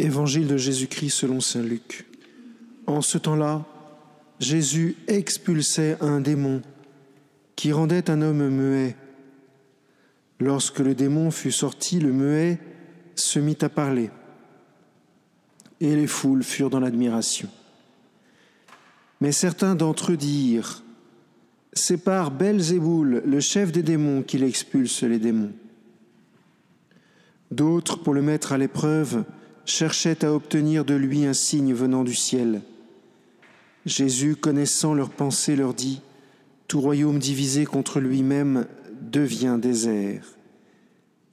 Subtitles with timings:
[0.00, 2.06] Évangile de Jésus-Christ selon Saint Luc.
[2.86, 3.66] En ce temps-là,
[4.38, 6.62] Jésus expulsait un démon
[7.54, 8.96] qui rendait un homme muet.
[10.38, 12.58] Lorsque le démon fut sorti, le muet
[13.14, 14.10] se mit à parler,
[15.80, 17.50] et les foules furent dans l'admiration.
[19.20, 20.82] Mais certains d'entre eux dirent,
[21.74, 25.52] C'est par Belzéboul, le chef des démons, qu'il expulse les démons.
[27.50, 29.24] D'autres, pour le mettre à l'épreuve,
[29.70, 32.62] cherchaient à obtenir de lui un signe venant du ciel.
[33.86, 36.00] Jésus, connaissant leurs pensées, leur dit,
[36.68, 38.66] Tout royaume divisé contre lui-même
[39.00, 40.24] devient désert.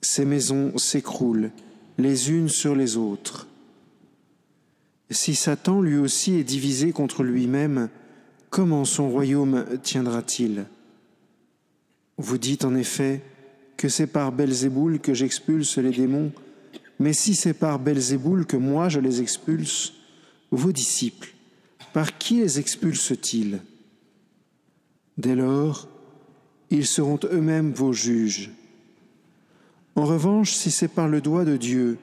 [0.01, 1.51] Ces maisons s'écroulent
[1.97, 3.47] les unes sur les autres.
[5.09, 7.89] Si Satan lui aussi est divisé contre lui-même,
[8.49, 10.65] comment son royaume tiendra-t-il?
[12.17, 13.21] Vous dites en effet
[13.77, 16.31] que c'est par Belzéboul que j'expulse les démons,
[16.99, 19.93] mais si c'est par Belzéboul que moi je les expulse,
[20.51, 21.33] vos disciples,
[21.93, 23.61] par qui les expulsent-ils?
[25.17, 25.87] Dès lors,
[26.69, 28.51] ils seront eux-mêmes vos juges.
[29.95, 31.97] En revanche, si c'est par le doigt de Dieu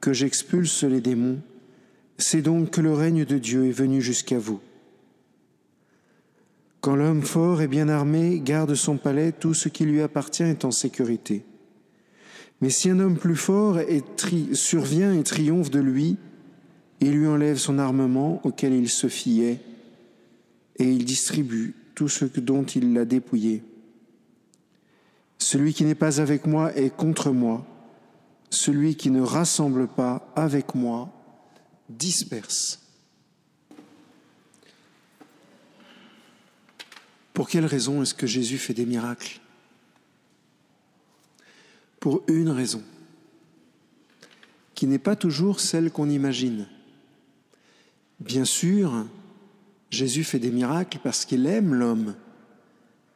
[0.00, 1.40] que j'expulse les démons,
[2.18, 4.60] c'est donc que le règne de Dieu est venu jusqu'à vous.
[6.80, 10.64] Quand l'homme fort et bien armé garde son palais, tout ce qui lui appartient est
[10.64, 11.44] en sécurité.
[12.62, 13.78] Mais si un homme plus fort
[14.52, 16.16] survient et triomphe de lui,
[17.00, 19.60] il lui enlève son armement auquel il se fiait,
[20.76, 23.64] et il distribue tout ce dont il l'a dépouillé.
[25.38, 27.66] Celui qui n'est pas avec moi est contre moi.
[28.48, 31.10] Celui qui ne rassemble pas avec moi
[31.88, 32.80] disperse.
[37.32, 39.40] Pour quelle raison est-ce que Jésus fait des miracles?
[42.02, 42.82] Pour une raison,
[44.74, 46.66] qui n'est pas toujours celle qu'on imagine.
[48.18, 49.06] Bien sûr,
[49.88, 52.16] Jésus fait des miracles parce qu'il aime l'homme,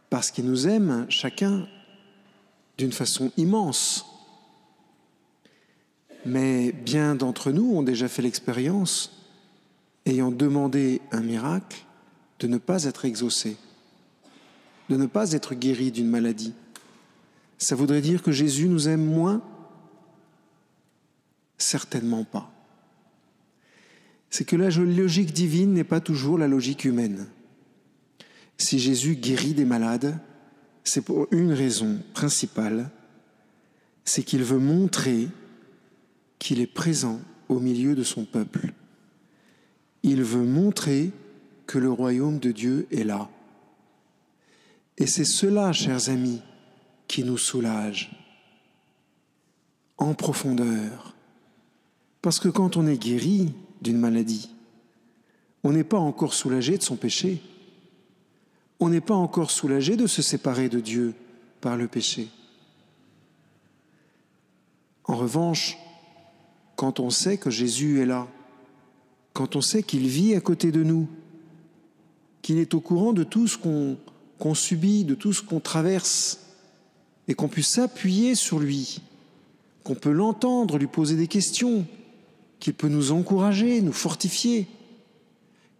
[0.08, 1.66] parce qu'il nous aime chacun
[2.78, 4.06] d'une façon immense.
[6.24, 9.20] Mais bien d'entre nous ont déjà fait l'expérience,
[10.04, 11.84] ayant demandé un miracle,
[12.38, 13.56] de ne pas être exaucés,
[14.88, 16.54] de ne pas être guéris d'une maladie.
[17.58, 19.42] Ça voudrait dire que Jésus nous aime moins?
[21.58, 22.52] Certainement pas.
[24.30, 27.26] C'est que la logique divine n'est pas toujours la logique humaine.
[28.58, 30.18] Si Jésus guérit des malades,
[30.84, 32.90] c'est pour une raison principale,
[34.04, 35.28] c'est qu'il veut montrer
[36.38, 38.72] qu'il est présent au milieu de son peuple.
[40.02, 41.12] Il veut montrer
[41.66, 43.28] que le royaume de Dieu est là.
[44.98, 46.40] Et c'est cela, chers amis,
[47.08, 48.10] qui nous soulage
[49.98, 51.14] en profondeur.
[52.22, 53.52] Parce que quand on est guéri
[53.82, 54.50] d'une maladie,
[55.62, 57.40] on n'est pas encore soulagé de son péché
[58.80, 61.14] on n'est pas encore soulagé de se séparer de Dieu
[61.60, 62.28] par le péché.
[65.04, 65.78] En revanche,
[66.74, 68.28] quand on sait que Jésus est là,
[69.32, 71.08] quand on sait qu'il vit à côté de nous,
[72.42, 76.40] qu'il est au courant de tout ce qu'on subit, de tout ce qu'on traverse,
[77.28, 79.00] et qu'on puisse s'appuyer sur lui,
[79.84, 81.86] qu'on peut l'entendre, lui poser des questions,
[82.60, 84.66] qu'il peut nous encourager, nous fortifier,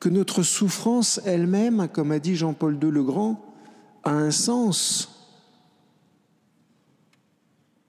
[0.01, 3.43] que notre souffrance elle-même, comme a dit Jean-Paul II le Grand,
[4.05, 5.13] a un sens.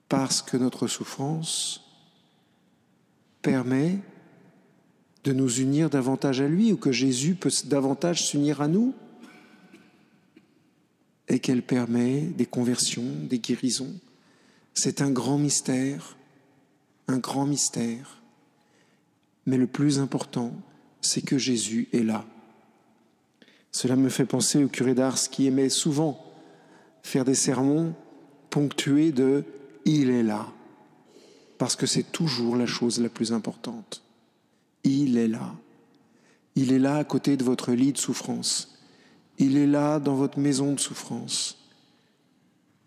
[0.08, 1.82] Parce que notre souffrance
[3.42, 3.98] permet
[5.24, 8.94] de nous unir davantage à lui ou que Jésus peut davantage s'unir à nous
[11.28, 13.94] et qu'elle permet des conversions, des guérisons.
[14.74, 16.16] C'est un grand mystère,
[17.06, 18.22] un grand mystère.
[19.46, 20.52] Mais le plus important,
[21.00, 22.24] c'est que Jésus est là.
[23.72, 26.24] Cela me fait penser au curé d'Ars qui aimait souvent
[27.02, 27.94] faire des sermons
[28.50, 29.44] ponctués de
[29.84, 30.48] Il est là,
[31.58, 34.02] parce que c'est toujours la chose la plus importante.
[34.84, 35.54] Il est là.
[36.54, 38.77] Il est là à côté de votre lit de souffrance.
[39.38, 41.58] Il est là dans votre maison de souffrance.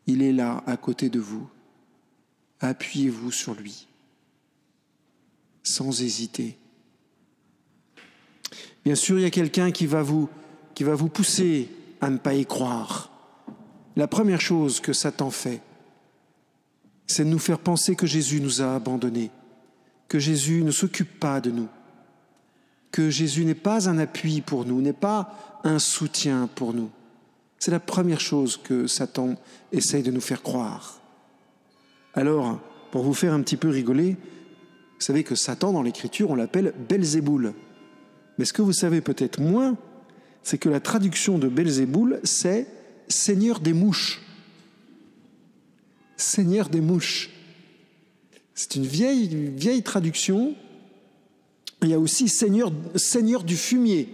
[0.05, 1.47] Il est là à côté de vous.
[2.59, 3.87] Appuyez-vous sur lui,
[5.63, 6.57] sans hésiter.
[8.83, 10.29] Bien sûr, il y a quelqu'un qui va vous
[10.73, 11.69] qui va vous pousser
[11.99, 13.11] à ne pas y croire.
[13.95, 15.61] La première chose que Satan fait,
[17.07, 19.31] c'est de nous faire penser que Jésus nous a abandonnés,
[20.07, 21.67] que Jésus ne s'occupe pas de nous,
[22.91, 26.89] que Jésus n'est pas un appui pour nous, n'est pas un soutien pour nous.
[27.59, 29.35] C'est la première chose que Satan
[29.71, 30.99] essaye de nous faire croire.
[32.13, 32.59] Alors,
[32.91, 34.17] pour vous faire un petit peu rigoler,
[34.99, 37.53] Vous savez que Satan, dans l'Écriture, on l'appelle Belzéboul.
[38.37, 39.75] Mais ce que vous savez peut-être moins,
[40.43, 42.67] c'est que la traduction de Belzéboul, c'est
[43.07, 44.21] Seigneur des mouches.
[46.17, 47.31] Seigneur des mouches.
[48.53, 50.55] C'est une vieille, vieille traduction.
[51.81, 54.09] Il y a aussi Seigneur, Seigneur du fumier.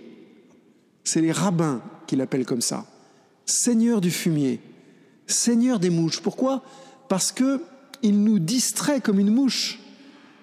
[1.04, 2.86] C'est les rabbins qui l'appellent comme ça.
[3.46, 4.60] Seigneur du fumier.
[5.26, 6.22] Seigneur des mouches.
[6.22, 6.64] Pourquoi?
[7.10, 7.62] Parce que
[8.04, 9.80] il nous distrait comme une mouche.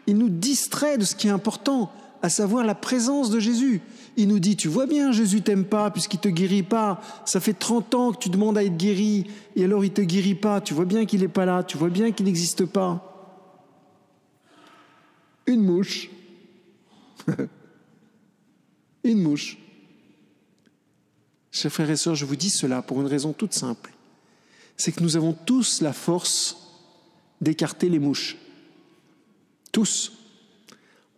[0.07, 1.91] Il nous distrait de ce qui est important,
[2.21, 3.81] à savoir la présence de Jésus.
[4.17, 7.01] Il nous dit, tu vois bien, Jésus t'aime pas puisqu'il te guérit pas.
[7.25, 10.35] Ça fait 30 ans que tu demandes à être guéri et alors il te guérit
[10.35, 10.61] pas.
[10.61, 11.63] Tu vois bien qu'il n'est pas là.
[11.63, 13.11] Tu vois bien qu'il n'existe pas.
[15.47, 16.11] Une mouche.
[19.05, 19.59] une mouche.
[21.51, 23.93] Chers frères et sœurs, je vous dis cela pour une raison toute simple.
[24.77, 26.57] C'est que nous avons tous la force
[27.41, 28.37] d'écarter les mouches.
[29.71, 30.13] Tous.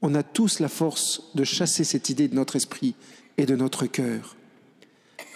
[0.02, 2.94] On a tous la force de chasser cette idée de notre esprit
[3.38, 4.36] et de notre cœur.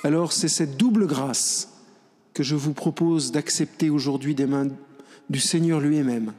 [0.05, 1.69] Alors c'est cette double grâce
[2.34, 4.69] que je vous propose d'accepter aujourd'hui des mains
[5.28, 6.32] du Seigneur lui-même.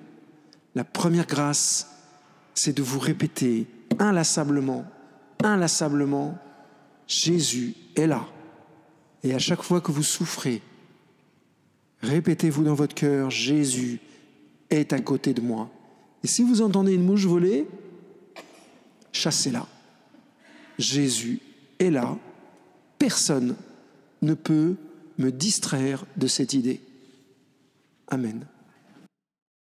[0.75, 1.87] La première grâce,
[2.53, 3.67] c'est de vous répéter
[4.01, 4.85] inlassablement,
[5.43, 6.37] inlassablement,
[7.07, 8.27] Jésus est là.
[9.23, 10.61] Et à chaque fois que vous souffrez,
[12.01, 13.99] répétez-vous dans votre cœur, Jésus
[14.69, 15.69] est à côté de moi.
[16.23, 17.67] Et si vous entendez une mouche voler,
[19.11, 19.67] chassez-la.
[20.79, 21.39] Jésus
[21.77, 22.17] est là.
[22.97, 23.55] Personne
[24.21, 24.75] ne peut
[25.19, 26.81] me distraire de cette idée.
[28.07, 28.45] Amen.